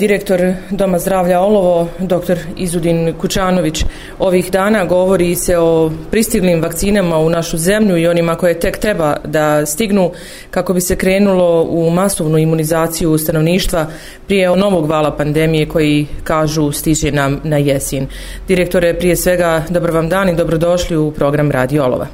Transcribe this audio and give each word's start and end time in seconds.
Direktor 0.00 0.40
Doma 0.70 0.98
zdravlja 0.98 1.40
Olovo, 1.40 1.88
dr. 1.98 2.38
Izudin 2.56 3.14
Kučanović, 3.20 3.84
ovih 4.18 4.52
dana 4.52 4.84
govori 4.84 5.34
se 5.34 5.58
o 5.58 5.90
pristiglim 6.10 6.62
vakcinama 6.62 7.18
u 7.18 7.30
našu 7.30 7.56
zemlju 7.56 7.96
i 7.96 8.06
onima 8.06 8.34
koje 8.34 8.60
tek 8.60 8.78
treba 8.78 9.16
da 9.24 9.66
stignu 9.66 10.12
kako 10.50 10.72
bi 10.72 10.80
se 10.80 10.96
krenulo 10.96 11.62
u 11.62 11.90
masovnu 11.90 12.38
imunizaciju 12.38 13.18
stanovništva 13.18 13.86
prije 14.26 14.56
novog 14.56 14.90
vala 14.90 15.16
pandemije 15.16 15.68
koji 15.68 16.06
kažu 16.24 16.72
stiže 16.72 17.10
nam 17.12 17.40
na 17.44 17.56
jesin. 17.56 18.06
Direktore, 18.48 18.94
prije 18.94 19.16
svega, 19.16 19.62
dobro 19.68 19.92
vam 19.92 20.08
dan 20.08 20.28
i 20.28 20.36
dobrodošli 20.36 20.96
u 20.96 21.12
program 21.12 21.50
Radio 21.50 21.84
Olova. 21.84 22.06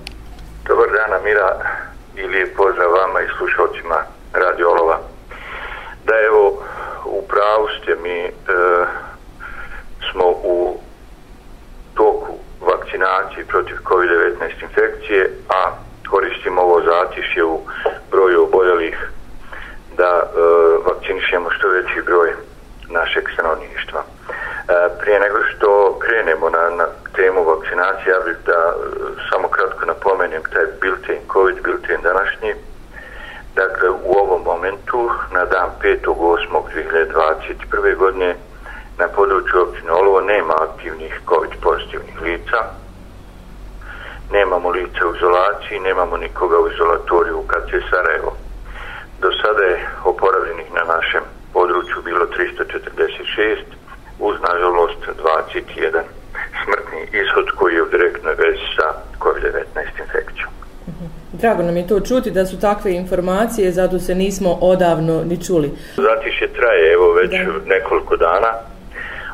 Dobar 0.68 0.86
dan, 0.86 1.20
Amira, 1.20 1.48
i 2.16 2.22
lijep 2.26 2.56
pozdrav 2.56 2.90
vama 2.90 3.20
i 3.20 3.32
slušalcima 3.38 3.96
Radio 4.32 4.70
Olova. 4.70 4.98
Da 6.06 6.14
evo, 6.28 6.62
u 7.22 7.28
pravu 7.28 7.68
ste 7.82 7.96
mi 8.02 8.18
e, 8.20 8.32
smo 10.10 10.26
u 10.44 10.80
toku 11.94 12.32
vakcinacije 12.60 13.46
protiv 13.46 13.76
COVID-19 13.84 14.62
infekcije, 14.62 15.30
a 15.48 15.70
koristimo 16.10 16.62
ovo 16.62 16.82
zatišje 16.82 17.44
u 17.44 17.60
broju 18.10 18.42
oboljelih 18.42 18.96
da 19.96 20.22
e, 20.22 20.28
vakcinišemo 20.86 21.50
što 21.50 21.68
veći 21.68 22.02
broj 22.06 22.32
našeg 22.88 23.24
stanovništva. 23.34 24.02
E, 24.02 24.04
prije 25.00 25.20
nego 25.20 25.38
što 25.50 25.98
krenemo 25.98 26.50
na, 26.50 26.70
na 26.70 26.86
temu 27.16 27.44
vakcinacije, 27.44 28.12
ja 28.12 28.20
bih 28.26 28.36
da 28.46 28.60
e, 28.72 28.78
samo 29.30 29.48
kratko 29.48 29.86
napomenem 29.86 30.42
taj 30.52 30.66
bilten, 30.80 31.20
COVID 31.32 31.62
bilten 31.62 32.00
današnji, 32.02 32.54
Dakle, 33.54 33.90
u 33.90 34.12
ovom 34.22 34.42
momentu, 34.42 35.10
na 35.32 35.44
dan 35.44 35.70
5.8.2021. 35.82 37.96
godine, 37.96 38.36
na 38.98 39.08
području 39.08 39.62
općine 39.62 39.92
Olovo 39.92 40.20
nema 40.20 40.54
aktivnih 40.60 41.20
COVID 41.28 41.50
pozitivnih 41.62 42.22
lica. 42.22 42.58
Nemamo 44.30 44.70
lica 44.70 45.06
u 45.06 45.16
izolaciji, 45.16 45.80
nemamo 45.80 46.16
nikoga 46.16 46.58
u 46.58 46.68
izolatoriju 46.68 47.38
u 47.38 47.46
KC 47.46 47.70
Sarajevo. 47.90 48.36
Do 49.20 49.30
sada 49.42 49.62
je 49.62 49.88
oporavljenih 50.04 50.72
na 50.74 50.84
našem 50.94 51.22
području 51.52 52.02
bilo 52.04 52.26
346, 52.26 53.56
uz 54.18 54.36
nažalost 54.48 54.98
21 55.24 56.02
smrtni 56.64 57.00
ishod 57.20 57.50
koji 57.56 57.74
je 57.74 57.82
u 57.82 57.88
direktnoj 57.88 58.34
vezi 58.34 58.66
sa 58.76 58.94
COVID-19 59.20 60.00
infekcijom. 60.00 60.31
Drago 61.42 61.62
nam 61.62 61.76
je 61.76 61.86
to 61.86 62.00
čuti 62.00 62.30
da 62.30 62.46
su 62.46 62.60
takve 62.60 62.92
informacije, 62.92 63.72
zato 63.72 63.98
se 63.98 64.14
nismo 64.14 64.58
odavno 64.60 65.24
ni 65.24 65.44
čuli. 65.44 65.70
Zatiše 65.96 66.46
traje 66.56 66.92
evo 66.92 67.12
već 67.12 67.30
da. 67.30 67.74
nekoliko 67.74 68.16
dana, 68.16 68.52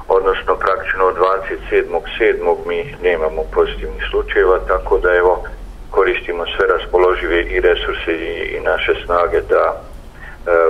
odnosno 0.09 0.57
praktično 0.65 1.05
od 1.05 1.17
27.7. 1.17 2.69
mi 2.69 2.97
nemamo 3.03 3.43
pozitivnih 3.55 4.03
slučajeva, 4.11 4.59
tako 4.69 4.99
da 4.99 5.15
evo 5.15 5.45
koristimo 5.91 6.45
sve 6.57 6.67
raspoložive 6.67 7.43
i 7.43 7.61
resurse 7.61 8.13
i, 8.13 8.57
i 8.57 8.61
naše 8.61 8.93
snage 9.05 9.41
da 9.49 9.65
e, 9.73 9.81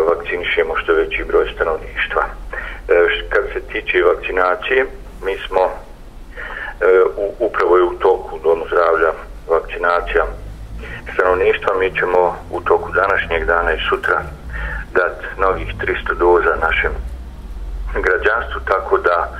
vakcinišemo 0.08 0.76
što 0.76 0.92
veći 0.94 1.24
broj 1.24 1.46
stanovništva. 1.54 2.24
E, 2.24 2.94
kad 3.28 3.44
se 3.52 3.60
tiče 3.72 4.02
vakcinacije, 4.02 4.86
mi 5.24 5.34
smo 5.46 5.62
e, 5.70 5.72
u, 7.16 7.46
upravo 7.46 7.76
je 7.76 7.82
u 7.82 7.98
toku 7.98 8.38
domu 8.44 8.64
zdravlja 8.66 9.12
vakcinacija 9.48 10.24
stanovništva 11.14 11.74
mi 11.78 11.94
ćemo 11.94 12.36
u 12.50 12.60
toku 12.60 12.92
današnjeg 12.92 13.44
dana 13.44 13.72
i 13.72 13.84
sutra 13.88 14.22
dati 14.94 15.24
novih 15.38 15.74
300 15.80 16.14
doza 16.18 16.54
našem 16.66 16.92
građanstvu, 17.94 18.60
tako 18.64 18.98
da 18.98 19.16
e, 19.26 19.30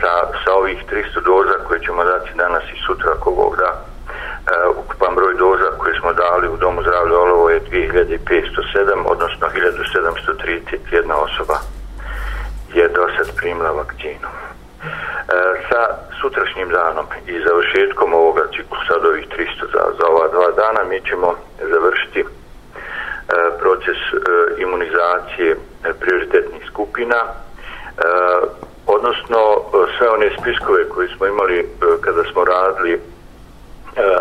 sa, 0.00 0.12
sa 0.44 0.50
ovih 0.54 0.78
300 0.90 1.24
doza 1.24 1.64
koje 1.68 1.80
ćemo 1.80 2.04
dati 2.04 2.30
danas 2.34 2.62
i 2.62 2.82
sutra 2.86 3.10
ako 3.16 3.30
Bog 3.30 3.56
da, 3.56 3.70
e, 3.72 4.68
ukupan 4.80 5.14
broj 5.14 5.34
doza 5.34 5.70
koje 5.78 5.94
smo 6.00 6.12
dali 6.12 6.48
u 6.48 6.56
Domu 6.56 6.82
zdravlja 6.82 7.18
Olovo 7.18 7.50
je 7.50 7.60
2507, 7.60 9.04
odnosno 9.04 9.46
1731 9.48 11.12
osoba 11.12 11.56
je 12.74 12.88
do 12.88 13.06
sad 13.16 13.36
primila 13.36 13.70
vakcinu. 13.70 14.28
E, 14.28 14.36
sa 15.68 15.82
sutrašnjim 16.20 16.68
danom 16.68 17.06
i 17.26 17.34
završetkom 17.46 18.14
ovoga 18.14 18.42
ciklusa 18.56 18.69
sad 18.90 19.04
ovih 19.04 19.26
300 19.28 19.72
za, 19.74 19.82
za 19.98 20.04
ova 20.12 20.28
dva 20.28 20.50
dana 20.62 20.84
mi 20.90 21.00
ćemo 21.08 21.34
završiti 21.72 22.20
e, 22.20 22.26
proces 23.60 23.98
e, 24.12 24.16
imunizacije 24.62 25.50
e, 25.50 25.56
prioritetnih 26.00 26.62
skupina 26.70 27.20
e, 27.24 27.30
odnosno 28.86 29.40
e, 29.52 29.60
sve 29.98 30.08
one 30.10 30.30
spiskove 30.40 30.88
koje 30.88 31.08
smo 31.08 31.26
imali 31.26 31.58
e, 31.58 31.64
kada 32.00 32.22
smo 32.32 32.44
radili 32.44 32.92
e, 32.94 32.98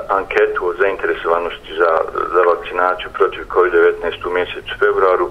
anketu 0.09 0.67
o 0.67 0.73
zainteresovanosti 0.81 1.71
za, 1.81 1.91
za 2.33 2.41
vakcinaciju 2.51 3.09
protiv 3.13 3.43
COVID-19 3.55 4.27
u 4.27 4.33
mjesecu 4.33 4.73
februaru 4.79 5.29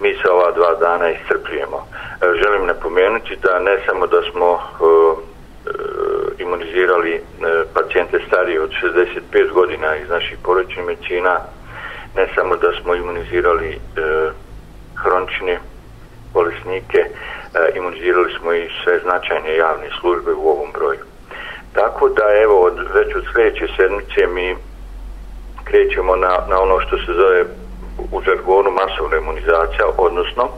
mi 0.00 0.14
se 0.14 0.30
ova 0.30 0.50
dva 0.52 0.74
dana 0.74 1.10
iscrpljujemo. 1.10 1.78
E, 1.86 2.26
želim 2.42 2.66
napomenuti 2.66 3.36
da 3.36 3.58
ne 3.58 3.82
samo 3.86 4.06
da 4.06 4.20
smo 4.30 4.48
e, 4.54 5.27
imunizirali 6.48 7.12
e, 7.14 7.20
pacijente 7.74 8.18
starije 8.28 8.62
od 8.62 8.70
65 9.32 9.52
godina 9.52 9.96
iz 9.96 10.08
naših 10.08 10.38
porodičnih 10.42 10.86
medicina, 10.86 11.40
ne 12.16 12.28
samo 12.34 12.56
da 12.56 12.70
smo 12.82 12.94
imunizirali 12.94 13.68
e, 13.68 13.78
hronične 14.94 15.58
bolesnike, 16.34 16.98
e, 16.98 17.08
imunizirali 17.76 18.34
smo 18.38 18.52
i 18.52 18.70
sve 18.84 19.00
značajne 19.00 19.56
javne 19.56 19.88
službe 20.00 20.32
u 20.32 20.48
ovom 20.48 20.70
broju. 20.72 21.04
Tako 21.72 22.08
da 22.08 22.24
evo 22.42 22.60
od, 22.60 22.76
već 22.94 23.14
od 23.14 23.24
sljedeće 23.32 23.66
sedmice 23.76 24.26
mi 24.26 24.56
krećemo 25.64 26.16
na, 26.16 26.38
na 26.48 26.60
ono 26.60 26.80
što 26.80 26.96
se 26.96 27.12
zove 27.12 27.44
u 28.12 28.22
žargonu 28.22 28.70
masovna 28.70 29.16
imunizacija, 29.16 29.84
odnosno 29.96 30.44
e, 30.44 30.50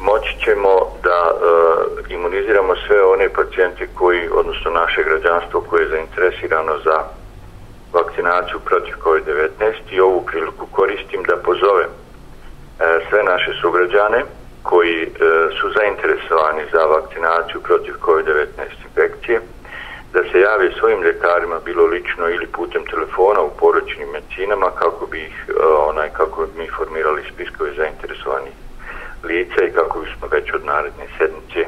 moći 0.00 0.38
ćemo 0.44 0.70
da 1.02 1.32
imuniziramo 2.08 2.74
sve 2.86 3.04
one 3.04 3.28
pacijente 3.28 3.88
koji, 3.94 4.28
odnosno 4.28 4.70
naše 4.70 5.02
građanstvo 5.02 5.60
koje 5.60 5.82
je 5.82 5.88
zainteresirano 5.88 6.78
za 6.84 6.96
vakcinaciju 7.92 8.58
protiv 8.64 8.94
COVID-19 9.04 9.48
i 9.90 10.00
ovu 10.00 10.24
priliku 10.26 10.66
koristim 10.66 11.22
da 11.22 11.36
pozovem 11.36 11.90
e, 11.90 11.94
sve 13.08 13.22
naše 13.22 13.52
sugrađane 13.60 14.24
koji 14.62 15.02
e, 15.02 15.08
su 15.60 15.70
zainteresovani 15.78 16.62
za 16.72 16.82
vakcinaciju 16.84 17.60
protiv 17.60 17.94
COVID-19 18.06 18.46
infekcije 18.84 19.40
da 20.12 20.20
se 20.22 20.40
jave 20.40 20.72
svojim 20.78 21.02
ljekarima 21.02 21.60
bilo 21.64 21.84
lično 21.86 22.28
ili 22.28 22.46
putem 22.46 22.84
telefona 22.84 23.40
u 23.40 23.50
poročnim 23.60 24.08
medicinama 24.08 24.70
kako 24.70 25.06
bi 25.06 25.18
ih 25.18 25.44
e, 25.48 25.52
onaj 25.90 26.08
kako 26.08 26.46
bi 26.46 26.62
mi 26.62 26.68
formirali 26.76 27.22
spiskove 27.34 27.70
zainteresovanih 27.76 28.52
lica 29.24 29.64
i 29.64 29.72
kako 29.72 29.98
bismo 30.00 30.26
već 30.30 30.54
od 30.54 30.64
naredne 30.64 31.06
sedmice 31.18 31.60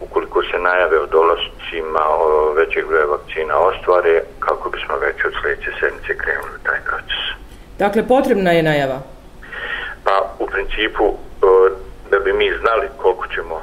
ukoliko 0.00 0.42
se 0.42 0.58
najave 0.58 1.00
o 1.00 1.06
dolascima 1.06 2.00
o 2.08 2.52
većeg 2.52 2.86
broja 2.88 3.06
vakcina 3.06 3.58
ostvare 3.58 4.22
kako 4.38 4.70
bismo 4.70 4.96
već 4.96 5.24
od 5.24 5.32
sljedeće 5.42 5.70
sedmice 5.80 6.18
krenuli 6.18 6.58
taj 6.62 6.80
proces. 6.88 7.22
Dakle, 7.78 8.08
potrebna 8.08 8.50
je 8.50 8.62
najava? 8.62 8.98
Pa, 10.04 10.34
u 10.38 10.46
principu, 10.46 11.14
da 12.10 12.18
bi 12.18 12.32
mi 12.32 12.52
znali 12.60 12.88
koliko 12.96 13.26
ćemo 13.26 13.60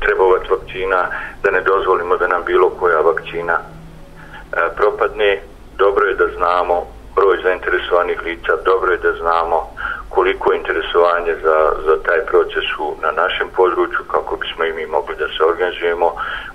trebovati 0.00 0.50
vakcina, 0.50 1.06
da 1.42 1.50
ne 1.50 1.60
dozvolimo 1.60 2.16
da 2.16 2.26
nam 2.26 2.42
bilo 2.46 2.70
koja 2.70 3.00
vakcina 3.00 3.58
propadne, 4.76 5.42
dobro 5.76 6.06
je 6.06 6.14
da 6.14 6.26
znamo 6.36 6.86
broj 7.14 7.38
zainteresovanih 7.42 8.22
lica, 8.22 8.52
dobro 8.64 8.92
je 8.92 8.98
da 8.98 9.12
znamo 9.12 9.70
koliko 10.18 10.52
je 10.52 10.58
interesovanje 10.58 11.34
za, 11.46 11.58
za 11.86 11.94
taj 12.06 12.20
proces 12.30 12.66
u, 12.84 12.86
na 13.04 13.10
našem 13.22 13.48
području, 13.56 14.02
kako 14.14 14.32
bismo 14.42 14.62
i 14.64 14.76
mi 14.78 14.86
mogli 14.86 15.14
da 15.22 15.26
se 15.34 15.40
organizujemo 15.52 16.08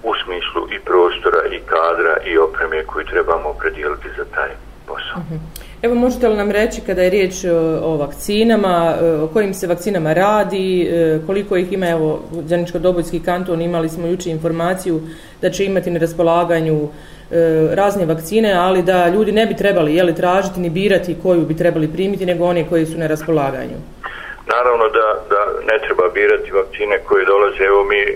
u 0.10 0.12
smislu 0.22 0.62
i 0.76 0.78
prostora, 0.90 1.42
i 1.56 1.60
kadra, 1.74 2.14
i 2.32 2.38
opreme 2.38 2.86
koju 2.90 3.06
trebamo 3.14 3.50
predijeliti 3.62 4.10
za 4.18 4.26
taj 4.36 4.52
posao. 4.88 5.18
Uh 5.20 5.26
-huh. 5.30 5.40
Evo, 5.84 5.96
možete 5.96 6.28
li 6.30 6.38
nam 6.38 6.52
reći 6.52 6.82
kada 6.82 7.02
je 7.02 7.10
riječ 7.10 7.34
o, 7.44 7.58
o 7.90 7.98
vakcinama, 7.98 8.96
e, 9.02 9.12
o 9.12 9.28
kojim 9.28 9.54
se 9.54 9.68
vakcinama 9.68 10.14
radi, 10.14 10.84
e, 10.84 11.20
koliko 11.26 11.58
ih 11.58 11.74
ima, 11.74 11.90
evo, 11.90 12.20
Zaničko-Dobojski 12.32 13.26
kanton, 13.26 13.62
imali 13.62 13.90
smo 13.90 14.08
juče 14.08 14.30
informaciju 14.30 15.02
da 15.42 15.50
će 15.50 15.66
imati 15.66 15.92
na 15.92 16.00
raspolaganju 16.00 16.90
E, 17.34 17.76
razne 17.76 18.06
vakcine, 18.06 18.54
ali 18.54 18.84
da 18.84 19.10
ljudi 19.10 19.32
ne 19.32 19.46
bi 19.46 19.56
trebali 19.56 19.96
jeli, 19.96 20.16
tražiti 20.16 20.60
ni 20.60 20.70
birati 20.70 21.16
koju 21.24 21.46
bi 21.46 21.58
trebali 21.58 21.88
primiti, 21.88 22.26
nego 22.26 22.46
one 22.46 22.70
koji 22.70 22.86
su 22.86 22.98
na 22.98 23.08
raspolaganju. 23.08 23.78
Naravno 24.48 24.90
da, 24.90 25.08
da 25.30 25.42
ne 25.72 25.80
treba 25.86 26.10
birati 26.10 26.52
vakcine 26.52 27.00
koje 27.08 27.26
dolaze, 27.26 27.64
evo 27.64 27.84
mi 27.84 28.00
e, 28.00 28.16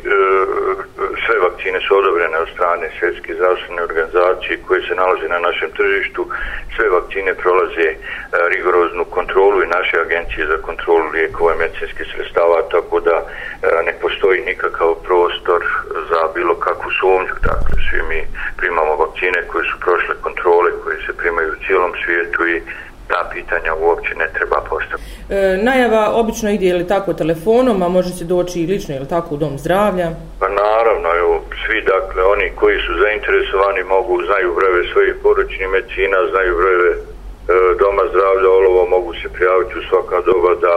sve 1.26 1.40
vakcine 1.40 1.80
su 1.88 1.98
odobrene 1.98 2.38
od 2.38 2.50
strane 2.54 2.90
svjetske 3.00 3.34
zdravstvene 3.34 3.84
organizacije 3.84 4.60
koje 4.68 4.82
se 4.82 4.96
nalaze 4.96 5.28
na 5.30 5.40
našem 5.40 5.72
tržištu, 5.72 6.28
sve 6.76 6.90
vakcine 6.90 7.34
prolaze 7.34 7.88
e, 7.90 7.98
rigoroznu 8.54 9.06
kontrolu 9.06 9.64
i 9.64 9.74
naše 9.78 9.96
agencije 10.00 10.48
za 10.48 10.58
kontrolu 10.58 11.10
lijekova 11.10 11.54
i 11.54 11.58
medicinskih 11.58 12.08
sredstava, 12.14 12.62
tako 12.72 13.00
da 13.00 13.16
e, 13.18 13.28
ne 13.86 13.94
postoji 14.02 14.42
nikakav 14.42 14.96
prostor 15.08 15.62
za 16.10 16.22
bilo 16.36 16.56
kakvu 16.56 16.92
sumnju, 17.00 17.36
dakle 17.50 17.78
svi 17.90 18.02
mi 18.10 18.20
primamo 18.58 18.96
vakcine 18.96 19.48
koje 19.48 19.64
su 19.72 19.76
prošle 19.86 20.16
kontrole, 20.22 20.72
koje 20.84 20.98
se 21.06 21.18
primaju 21.18 21.50
u 21.52 21.62
cijelom 21.66 21.92
svijetu 22.06 22.48
i 22.48 22.62
ta 23.08 23.30
pitanja 23.34 23.72
uopće 23.76 24.16
ne 24.16 24.28
treba 24.36 24.60
postaviti. 24.70 25.10
E, 25.30 25.58
najava 25.70 26.12
obično 26.22 26.50
ide 26.50 26.68
ili 26.68 26.88
tako 26.88 27.14
telefonom, 27.14 27.84
a 27.84 27.88
može 27.88 28.10
se 28.10 28.26
doći 28.26 28.62
i 28.62 28.68
lično 28.68 28.96
ili 28.96 29.08
tako 29.08 29.36
u 29.36 29.38
dom 29.38 29.58
zdravlja? 29.58 30.08
Pa 30.40 30.48
naravno, 30.50 31.10
evo, 31.22 31.42
svi 31.66 31.82
dakle, 31.82 32.24
oni 32.24 32.52
koji 32.60 32.78
su 32.86 32.92
zainteresovani 33.04 33.84
mogu, 33.84 34.24
znaju 34.28 34.56
brojeve 34.56 34.84
svojih 34.92 35.16
poručnih 35.24 35.68
medicina, 35.70 36.18
znaju 36.32 36.58
brojeve 36.62 36.92
e, 36.92 36.98
doma 37.80 38.04
zdravlja, 38.12 38.50
olovo 38.50 38.82
mogu 38.96 39.14
se 39.14 39.28
prijaviti 39.36 39.80
u 39.80 39.88
svaka 39.90 40.18
doba 40.30 40.54
da 40.68 40.76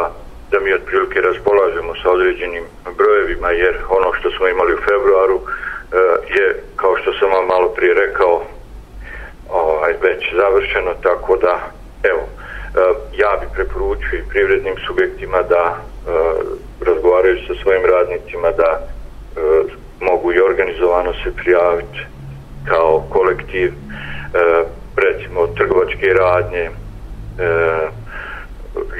da 0.50 0.61
mi 0.61 0.73
otprilike 0.73 1.21
raspolažemo 1.21 1.93
sa 2.03 2.11
određenim 2.11 2.65
brojevima, 2.97 3.50
jer 3.50 3.75
ono 3.88 4.12
što 4.15 4.31
smo 4.31 4.49
imali 4.49 4.75
u 4.75 4.85
februaru 4.88 5.41
e, 5.41 5.47
je, 6.37 6.62
kao 6.77 6.97
što 6.97 7.12
sam 7.12 7.29
vam 7.31 7.47
malo 7.47 7.69
prije 7.69 7.94
rekao, 7.94 8.43
ovaj, 9.50 9.93
već 10.03 10.35
završeno, 10.35 10.91
tako 11.03 11.37
da 11.37 11.71
ja 13.58 14.19
i 14.19 14.29
privrednim 14.29 14.75
subjektima 14.87 15.43
da 15.43 15.76
e, 15.76 16.11
razgovaraju 16.87 17.37
sa 17.47 17.55
svojim 17.62 17.82
radnicima 17.85 18.50
da 18.50 18.81
e, 18.81 19.41
mogu 20.00 20.32
i 20.32 20.41
organizovano 20.41 21.12
se 21.12 21.37
prijaviti 21.37 22.00
kao 22.64 23.06
kolektiv 23.11 23.69
e, 23.69 23.75
recimo 24.97 25.47
trgovačke 25.47 26.06
radnje 26.06 26.64
e, 26.64 26.70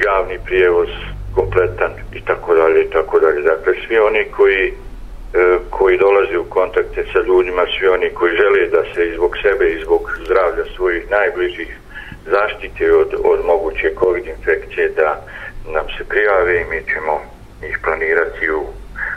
javni 0.05 0.37
prijevoz 0.45 0.89
kompletan 1.35 1.91
i 2.13 2.21
tako 2.21 2.55
dalje 2.55 2.81
i 2.81 2.89
tako 2.89 3.19
dalje. 3.19 3.41
Dakle 3.41 3.73
svi 3.87 3.97
oni 3.97 4.25
koji 4.37 4.67
e, 4.67 5.57
koji 5.69 5.97
dolaze 5.97 6.37
u 6.37 6.43
kontakte 6.43 7.05
sa 7.13 7.19
ljudima 7.27 7.65
svi 7.79 7.87
oni 7.87 8.09
koji 8.09 8.35
žele 8.35 8.67
da 8.67 8.83
se 8.93 9.07
izbog 9.07 9.37
sebe 9.41 9.69
i 9.69 9.83
zbog 9.83 10.11
zdravlja 10.25 10.63
svojih 10.75 11.11
najbližih 11.11 11.80
zaštite 12.25 12.93
od, 12.93 13.13
od 13.23 13.45
moguće 13.45 13.93
COVID 13.99 14.25
infekcije 14.27 14.89
da 14.89 15.21
nam 15.65 15.85
se 15.97 16.03
prijave 16.03 16.61
i 16.61 16.65
mi 16.65 16.83
ćemo 16.93 17.21
ih 17.69 17.79
planirati 17.83 18.51
u 18.51 18.63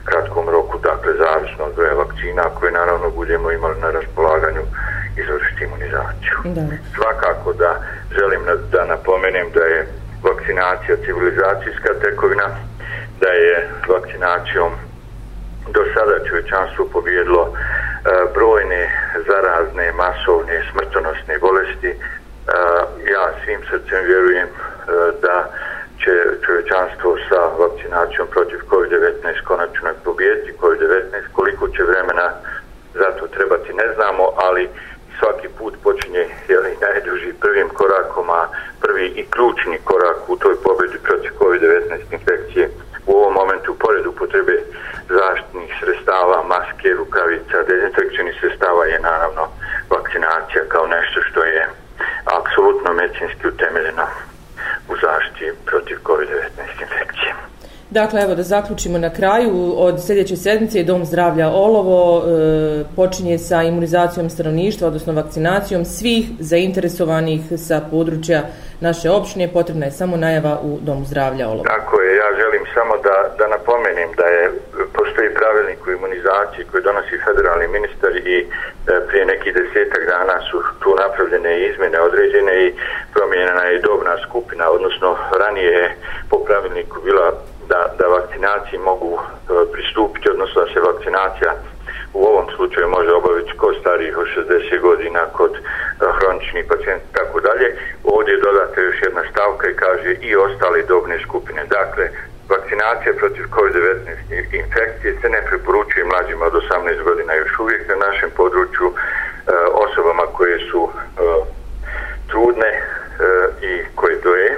kratkom 0.05 0.49
roku, 0.49 0.79
dakle 0.79 1.13
zavisno 1.25 1.65
od 1.65 1.75
broja 1.75 1.95
vakcina 1.95 2.43
koje 2.43 2.73
naravno 2.73 3.11
budemo 3.11 3.51
imali 3.51 3.81
na 3.81 3.91
raspolaganju 3.91 4.63
izvršiti 5.17 5.65
imunizaciju. 5.65 6.37
Da. 6.45 6.63
Svakako 6.95 7.53
da 7.53 7.81
želim 8.19 8.43
da 8.73 8.85
napomenem 8.85 9.47
da 9.55 9.65
je 9.65 9.87
vakcinacija 10.23 10.97
civilizacijska 11.05 11.91
tekovina, 12.03 12.49
da 13.21 13.29
je 13.29 13.69
vakcinacijom 13.89 14.73
do 15.75 15.81
sada 15.95 16.25
čovječanstvo 16.29 16.89
pobjedilo 16.93 17.53
e, 17.53 17.57
brojne 18.35 18.83
zarazne, 19.29 19.93
masovne, 19.93 20.63
smrtonosne 20.71 21.39
bolesti, 21.39 21.95
ja 23.13 23.25
svim 23.45 23.61
srcem 23.71 24.05
vjerujem 24.05 24.49
e, 24.49 24.53
da 25.23 25.51
će 26.01 26.13
čovječanstvo 26.47 27.17
sa 27.29 27.41
vakcinacijom 27.59 28.29
protiv 28.31 28.59
COVID-19 28.71 29.45
konačno 29.45 29.89
pobijeti 30.05 30.59
COVID-19. 30.61 31.03
Koliko 31.33 31.69
će 31.69 31.83
vremena 31.83 32.31
za 32.95 33.11
to 33.19 33.27
trebati 33.27 33.73
ne 33.73 33.95
znamo, 33.95 34.25
ali 34.37 34.69
svaki 35.19 35.49
put 35.59 35.75
počinje 35.83 36.25
jeli, 36.49 36.77
najduži 36.81 37.33
prvim 37.41 37.69
korakom, 37.69 38.31
a 38.31 38.49
prvi 38.81 39.07
i 39.07 39.27
ključni 39.31 39.79
korak 39.85 40.19
u 40.29 40.37
toj 40.37 40.57
pobjedi 40.65 40.99
protiv 41.03 41.31
COVID-19 41.39 42.13
infekcije 42.13 42.71
u 43.07 43.13
ovom 43.17 43.35
momentu 43.35 43.75
pored 43.79 44.07
upotrebe 44.07 44.57
zaštitnih 45.09 45.71
sredstava, 45.81 46.43
maske, 46.43 46.89
rukavica, 47.01 47.63
dezinfekcijnih 47.69 48.35
sredstava 48.41 48.85
je 48.85 48.99
naravno 49.01 49.49
vakcinacija 49.91 50.63
kao 50.69 50.87
nešto 50.87 51.21
što 51.29 51.45
je 51.45 51.69
apsolutno 52.39 52.93
medicinski 52.93 53.49
utemeljeno 53.49 54.07
u 54.89 54.95
zaštiti 54.97 55.53
protiv 55.67 55.97
COVID-19 56.05 56.83
infekcije. 56.87 57.35
Dakle, 58.01 58.21
evo 58.23 58.35
da 58.35 58.43
zaključimo 58.43 58.99
na 58.99 59.11
kraju, 59.11 59.75
od 59.77 60.07
sljedeće 60.07 60.37
sedmice 60.37 60.83
Dom 60.83 61.05
zdravlja 61.05 61.49
Olovo 61.49 62.01
e, 62.19 62.85
počinje 62.97 63.39
sa 63.39 63.63
imunizacijom 63.63 64.31
stanovništva, 64.31 64.89
odnosno 64.89 65.13
vakcinacijom 65.13 65.85
svih 65.85 66.25
zainteresovanih 66.41 67.41
sa 67.67 67.77
područja 67.91 68.41
naše 68.81 69.11
opštine. 69.11 69.53
Potrebna 69.53 69.85
je 69.87 69.99
samo 70.01 70.17
najava 70.17 70.55
u 70.63 70.79
Domu 70.87 71.05
zdravlja 71.05 71.45
Olovo. 71.49 71.65
Tako 71.65 72.01
je, 72.01 72.17
ja 72.23 72.29
želim 72.41 72.65
samo 72.77 72.95
da, 73.07 73.17
da 73.39 73.47
napomenem 73.57 74.11
da 74.21 74.27
je 74.37 74.45
postoji 74.99 75.29
pravilnik 75.39 75.81
u 75.87 75.91
imunizaciji 75.91 76.65
koji 76.71 76.83
donosi 76.83 77.23
federalni 77.27 77.67
ministar 77.77 78.13
i 78.35 78.37
e, 78.41 78.47
prije 79.09 79.25
nekih 79.33 79.53
desetak 79.59 80.03
dana 80.15 80.37
su 80.49 80.57
tu 80.83 80.91
napravljene 81.03 81.53
izmjene 81.69 81.99
određene 82.09 82.53
i 82.67 82.75
promijenjena 83.15 83.65
je 83.65 83.85
dobna 83.89 84.15
skupina, 84.27 84.65
odnosno 84.77 85.09
ranije 85.43 85.73
je 85.81 85.97
po 86.31 86.37
pravilniku 86.47 86.97
bila 87.09 87.27
da, 87.69 87.95
da 87.99 88.07
vakcinaciji 88.07 88.79
mogu 88.79 89.13
e, 89.19 89.23
pristupiti, 89.73 90.31
odnosno 90.31 90.65
da 90.65 90.73
se 90.73 90.81
vakcinacija 90.81 91.53
u 92.15 92.25
ovom 92.31 92.47
slučaju 92.57 92.89
može 92.89 93.13
obaviti 93.13 93.57
kod 93.57 93.75
starijih 93.81 94.19
od 94.19 94.27
60 94.27 94.81
godina, 94.81 95.21
kod 95.39 95.53
e, 95.55 95.61
hroničnih 96.19 96.65
pacijenta 96.69 97.05
i 97.11 97.15
tako 97.15 97.41
dalje. 97.41 97.69
Ovdje 98.05 98.43
dodate 98.47 98.81
još 98.81 99.03
jedna 99.03 99.23
stavka 99.31 99.69
i 99.69 99.79
kaže 99.85 100.11
i 100.21 100.37
ostale 100.37 100.83
dobne 100.83 101.17
skupine. 101.27 101.63
Dakle, 101.79 102.05
vakcinacija 102.49 103.13
protiv 103.15 103.45
COVID-19 103.57 104.55
infekcije 104.63 105.17
se 105.21 105.29
ne 105.29 105.41
preporučuje 105.49 106.05
mlađima 106.05 106.45
od 106.47 106.53
18 106.53 107.03
godina 107.03 107.35
još 107.35 107.59
uvijek 107.59 107.89
na 107.89 107.97
našem 108.07 108.31
području 108.37 108.87
e, 108.93 108.95
osobama 109.87 110.23
koje 110.37 110.59
su 110.71 110.91
e, 110.91 111.21
trudne 112.29 112.73
e, 112.73 112.83
i 113.63 113.73
koje 113.95 114.17
doje. 114.25 114.51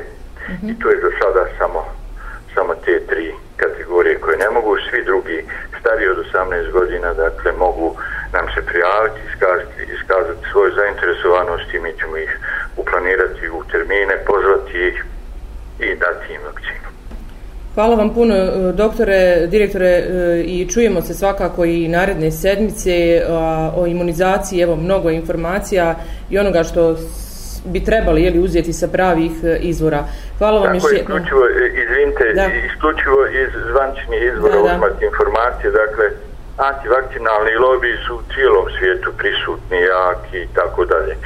Mm 0.48 0.52
-hmm. 0.52 0.70
I 0.70 0.78
to 0.80 0.90
je 0.90 0.96
do 0.96 1.10
sada 1.20 1.46
samo, 1.58 1.84
samo 2.54 2.74
te 2.74 3.00
tri 3.06 3.34
kategorije 3.56 4.20
koje 4.20 4.36
ne 4.38 4.50
mogu. 4.50 4.76
Svi 4.90 5.04
drugi 5.04 5.44
stariji 5.80 6.08
od 6.08 6.25
18 6.36 6.72
godina 6.72 7.12
dakle 7.14 7.52
mogu 7.52 7.96
nam 8.32 8.46
se 8.54 8.60
prijaviti, 8.70 9.20
iskazati, 9.30 9.80
iskazati 9.96 10.48
svoju 10.52 10.70
zainteresovanost 10.80 11.74
i 11.74 11.80
mi 11.80 11.92
ćemo 11.98 12.16
ih 12.16 12.32
uplanirati 12.76 13.48
u 13.58 13.60
termine, 13.72 14.14
pozvati 14.26 14.78
ih 14.88 15.04
i 15.86 15.94
dati 15.94 16.32
im 16.34 16.40
vakcinu. 16.46 16.86
Hvala 17.74 17.96
vam 17.96 18.14
puno, 18.14 18.34
e, 18.34 18.72
doktore, 18.72 19.46
direktore, 19.46 19.86
e, 19.86 20.42
i 20.46 20.68
čujemo 20.68 21.02
se 21.02 21.14
svakako 21.14 21.64
i 21.64 21.88
naredne 21.88 22.30
sedmice 22.30 23.22
o 23.76 23.86
imunizaciji, 23.86 24.60
evo 24.60 24.76
mnogo 24.76 25.10
informacija 25.10 25.94
i 26.30 26.38
onoga 26.38 26.64
što 26.64 26.96
bi 27.64 27.84
trebali 27.84 28.22
jeli, 28.22 28.38
uzeti 28.38 28.72
sa 28.72 28.88
pravih 28.88 29.32
e, 29.44 29.58
izvora. 29.60 30.04
Hvala 30.38 30.60
vam 30.60 30.80
Tako, 30.80 30.94
isključivo, 30.94 31.42
izvinite, 31.82 32.24
da. 32.34 32.46
isključivo 32.68 33.26
iz 33.26 33.50
zvančnih 33.70 34.20
izvora 34.32 34.58
uzmati 34.58 35.04
informacije, 35.04 35.70
dakle, 35.70 36.04
antivakcinalni 36.56 37.50
lobby 37.50 38.06
su 38.06 38.14
u 38.16 38.22
cijelom 38.34 38.66
svijetu 38.78 39.12
prisutni, 39.18 39.78
jaki 39.80 40.38
i 40.38 40.48
tako 40.54 40.84
dalje. 40.84 41.16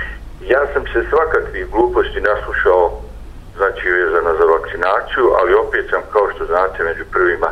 Ja 0.41 0.63
sam 0.73 0.83
se 0.93 1.09
svakakvih 1.11 1.71
gluposti 1.71 2.21
naslušao 2.21 3.01
znači 3.61 3.91
vezano 3.91 4.31
za 4.39 4.45
vakcinaciju, 4.55 5.27
ali 5.39 5.55
opet 5.55 5.85
sam, 5.91 6.03
kao 6.13 6.27
što 6.33 6.45
znate, 6.47 6.85
među 6.85 7.05
prvima 7.13 7.51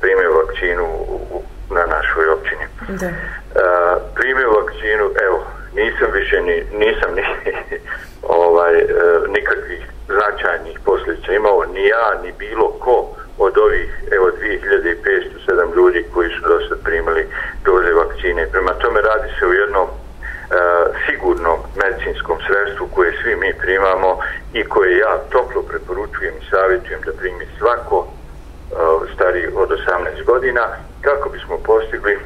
primio 0.00 0.38
vakcinu 0.40 0.84
u, 1.34 1.42
na 1.70 1.84
našoj 1.94 2.26
općini. 2.36 2.66
Da. 3.00 3.08
Uh, 3.08 3.14
primio 4.14 4.50
vakcinu, 4.60 5.04
evo, 5.26 5.38
nisam 5.74 6.08
više 6.12 6.36
ni, 6.40 6.56
nisam 6.84 7.10
ni 7.14 7.22
ovaj, 8.42 8.74
uh, 8.76 8.88
nikakvih 9.36 9.82
značajnih 10.06 10.80
posljedica 10.84 11.32
imao, 11.32 11.64
ni 11.74 11.86
ja, 11.86 12.06
ni 12.22 12.32
bilo 12.38 12.68
ko 12.84 12.96
od 13.38 13.58
ovih, 13.58 13.88
evo, 14.16 14.26
2507 14.30 15.76
ljudi 15.76 16.04
koji 16.14 16.28
su 16.30 16.48
do 16.48 16.60
sad 16.68 16.78
primili 16.84 17.26
doze 17.64 17.92
vakcine. 17.92 18.46
Prema 18.52 18.72
tome 18.72 19.00
radi 19.00 19.28
se 19.38 19.46
o 19.46 19.52
jednom 19.52 19.88
E, 20.52 20.54
sigurnom 21.06 21.58
medicinskom 21.76 22.38
sredstvu 22.46 22.88
koje 22.94 23.12
svi 23.22 23.36
mi 23.36 23.54
primamo 23.54 24.18
i 24.52 24.64
koje 24.64 24.98
ja 24.98 25.18
toplo 25.30 25.62
preporučujem 25.62 26.34
i 26.36 26.50
savjetujem 26.50 27.00
da 27.06 27.12
primi 27.12 27.46
svako 27.58 28.06
e, 28.06 28.74
stari 29.14 29.48
od 29.54 29.68
18 29.70 30.24
godina 30.24 30.62
kako 31.00 31.28
bismo 31.28 31.58
postigli 31.58 32.12
e, 32.12 32.18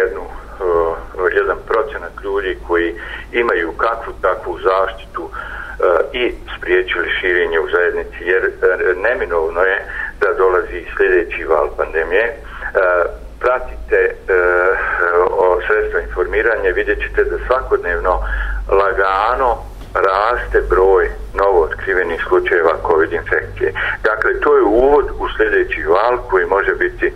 jednu 0.00 0.22
eh, 0.24 1.34
jedan 1.38 1.58
procenat 1.66 2.12
ljudi 2.24 2.58
koji 2.66 2.94
imaju 3.32 3.72
kakvu 3.72 4.12
takvu 4.22 4.58
zaštitu 4.58 5.30
eh, 5.30 5.84
i 6.12 6.34
spriječili 6.58 7.08
širenje 7.20 7.60
u 7.60 7.68
zajednici 7.68 8.18
jer 8.20 8.44
eh, 8.44 8.50
neminovno 8.96 9.60
je 9.60 9.78
da 10.20 10.32
dolazi 10.38 10.86
sljedeći 10.96 11.44
val 11.44 11.68
pandemije 11.76 12.36
pratite 13.40 14.14
o 15.30 15.60
sredstva 15.66 16.00
informiranja 16.00 16.70
vidjet 16.70 16.98
ćete 16.98 17.24
da 17.24 17.36
svakodnevno 17.46 18.20
lagano 18.68 19.56
raste 19.94 20.60
broj 20.68 21.10
novo 21.34 21.62
otkrivenih 21.62 22.20
slučajeva 22.28 22.72
COVID 22.88 23.12
infekcije. 23.12 23.72
Dakle, 24.02 24.40
to 24.40 24.56
je 24.56 24.62
uvod 24.62 25.06
u 25.18 25.26
sljedeći 25.36 25.82
val 25.82 26.18
koji 26.30 26.46
može 26.46 26.74
biti 26.74 27.12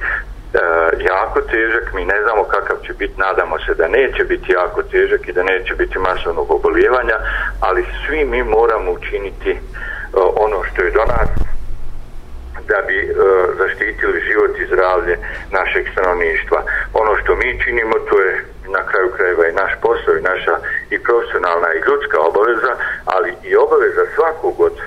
E, 0.55 0.59
jako 1.05 1.41
težak, 1.41 1.93
mi 1.95 2.05
ne 2.05 2.23
znamo 2.23 2.45
kakav 2.45 2.77
će 2.87 2.93
biti, 2.93 3.21
nadamo 3.21 3.59
se 3.59 3.75
da 3.75 3.89
neće 3.89 4.25
biti 4.25 4.53
jako 4.53 4.83
težak 4.83 5.29
i 5.29 5.33
da 5.33 5.43
neće 5.43 5.75
biti 5.75 5.99
masovnog 5.99 6.51
obolijevanja, 6.51 7.17
ali 7.61 7.87
svi 8.07 8.25
mi 8.25 8.43
moramo 8.43 8.93
učiniti 8.93 9.51
e, 9.51 9.59
ono 10.15 10.65
što 10.65 10.83
je 10.83 10.91
do 10.91 11.05
nas 11.05 11.29
da 12.69 12.79
bi 12.87 12.99
e, 12.99 13.13
zaštitili 13.59 14.21
život 14.29 14.59
i 14.59 14.67
zdravlje 14.67 15.19
našeg 15.51 15.85
stanovništva. 15.93 16.63
Ono 16.95 17.17
što 17.21 17.37
mi 17.37 17.61
činimo 17.65 17.95
to 18.09 18.21
je 18.21 18.45
na 18.69 18.83
kraju 18.87 19.09
krajeva 19.17 19.49
i 19.49 19.59
naš 19.63 19.73
posao 19.83 20.15
i 20.17 20.27
naša 20.33 20.55
i 20.91 20.99
profesionalna 20.99 21.69
i 21.73 21.83
ljudska 21.87 22.19
obaveza, 22.21 22.73
ali 23.05 23.31
i 23.43 23.57
obaveza 23.57 24.05
svakog 24.15 24.61
od 24.61 24.77
e, 24.79 24.83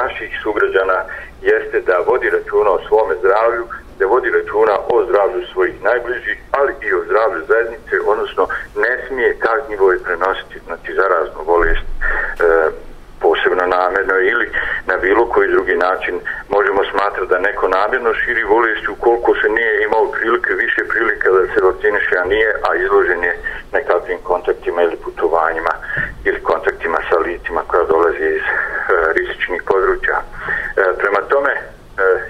naših 0.00 0.30
sugrađana 0.42 0.98
jeste 1.42 1.80
da 1.80 2.04
vodi 2.06 2.30
računa 2.30 2.70
o 2.70 2.84
svome 2.88 3.14
zdravlju, 3.22 3.64
da 3.98 4.06
vodi 4.06 4.30
računa 4.30 4.74
o 4.88 5.04
zdravlju 5.06 5.46
svojih 5.52 5.82
najbližih, 5.82 6.38
ali 6.50 6.72
i 6.82 6.94
o 6.94 7.04
zdravlju 7.04 7.40
zajednice, 7.48 7.94
odnosno 8.06 8.46
ne 8.76 8.92
smije 9.06 9.38
kažnjivo 9.38 9.92
je 9.92 10.02
prenositi 10.06 10.56
znači, 10.66 10.94
zaraznu 10.94 11.40
bolest 11.46 11.86
e, 11.86 12.70
posebno 13.20 13.64
namjerno 13.66 14.16
ili 14.32 14.46
na 14.86 14.96
bilo 14.96 15.28
koji 15.32 15.54
drugi 15.54 15.74
način 15.74 16.14
možemo 16.48 16.82
smatrati 16.90 17.30
da 17.30 17.38
neko 17.38 17.68
namjerno 17.68 18.14
širi 18.14 18.44
bolest 18.44 18.88
ukoliko 18.88 19.34
se 19.40 19.48
nije 19.48 19.82
imao 19.82 20.12
prilike, 20.16 20.52
više 20.64 20.80
prilike 20.92 21.26
da 21.36 21.42
se 21.52 21.64
vakciniše, 21.66 22.14
a 22.22 22.24
nije, 22.24 22.50
a 22.68 22.68
izložen 22.84 23.22
je 23.24 23.34
nekakvim 23.72 24.18
kontaktima 24.22 24.82
ili 24.82 24.96
putovanjima 25.04 25.74
ili 26.24 26.42
kontaktima 26.42 26.98
sa 27.10 27.16
licima 27.18 27.60
koja 27.68 27.84
dolazi 27.84 28.26
iz 28.38 28.46
e, 28.46 28.52
rizičnih 29.16 29.62
područja. 29.70 30.18
E, 30.20 30.24
prema 31.00 31.20
tome, 31.32 31.52
e, 31.52 31.62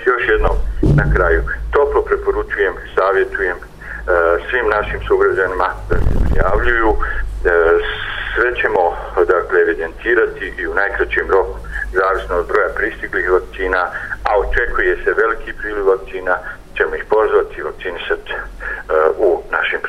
još 0.06 0.22
jednom 0.28 0.56
na 0.96 1.04
kraju, 1.14 1.42
toplo 1.98 2.16
preporučujem, 2.16 2.74
savjetujem 2.94 3.56
e, 3.56 3.62
svim 4.50 4.66
našim 4.68 5.00
sugrađanima 5.08 5.68
da 5.90 5.96
se 5.96 6.10
prijavljuju, 6.24 6.90
e, 6.90 7.50
sve 8.34 8.54
ćemo 8.60 8.96
dakle, 9.16 9.60
evidentirati 9.60 10.52
i 10.58 10.66
u 10.66 10.74
najkraćem 10.74 11.30
roku 11.30 11.58
zavisno 11.92 12.36
od 12.36 12.46
broja 12.46 12.68
pristiglih 12.76 13.30
vakcina, 13.30 13.82
a 14.28 14.30
očekuje 14.38 14.96
se 15.04 15.20
veliki 15.22 15.52
priliv 15.52 15.86
vakcina, 15.86 16.34
ćemo 16.76 16.94
ih 16.94 17.04
pozvati 17.10 17.54
i 17.58 17.62
vakcinisati 17.62 18.32
uh, 18.34 18.40
u 19.18 19.42
našim 19.50 19.80